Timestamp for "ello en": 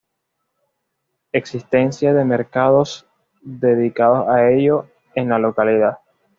4.49-5.29